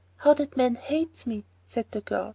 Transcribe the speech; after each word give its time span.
"How 0.15 0.33
that 0.33 0.57
man 0.57 0.73
hates 0.77 1.27
me!" 1.27 1.45
said 1.63 1.91
the 1.91 2.01
girl. 2.01 2.29